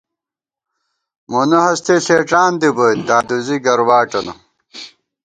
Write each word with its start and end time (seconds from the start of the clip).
مونہ 1.31 1.59
ہستےݪېڄان 1.65 2.51
دِبوئیت 2.61 2.99
دادوزی 3.07 3.57
گرواٹَنہ 3.65 4.33